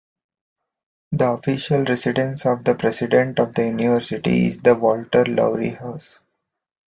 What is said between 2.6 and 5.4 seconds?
the president of the university is the Walter